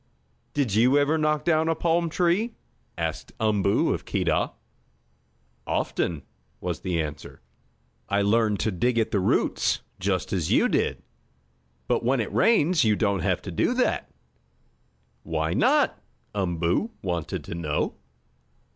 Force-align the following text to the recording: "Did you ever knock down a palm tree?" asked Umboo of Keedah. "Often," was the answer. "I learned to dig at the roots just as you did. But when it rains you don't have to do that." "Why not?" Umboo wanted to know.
"Did 0.55 0.73
you 0.73 0.97
ever 0.97 1.19
knock 1.19 1.45
down 1.45 1.67
a 1.69 1.75
palm 1.75 2.09
tree?" 2.09 2.55
asked 2.97 3.33
Umboo 3.39 3.93
of 3.93 4.03
Keedah. 4.03 4.51
"Often," 5.67 6.23
was 6.59 6.79
the 6.79 6.99
answer. 6.99 7.39
"I 8.09 8.23
learned 8.23 8.59
to 8.61 8.71
dig 8.71 8.97
at 8.97 9.11
the 9.11 9.19
roots 9.19 9.81
just 9.99 10.33
as 10.33 10.51
you 10.51 10.67
did. 10.67 11.03
But 11.87 12.03
when 12.03 12.19
it 12.19 12.33
rains 12.33 12.83
you 12.83 12.95
don't 12.95 13.19
have 13.19 13.43
to 13.43 13.51
do 13.51 13.75
that." 13.75 14.09
"Why 15.21 15.53
not?" 15.53 16.01
Umboo 16.33 16.89
wanted 17.03 17.43
to 17.43 17.53
know. 17.53 17.93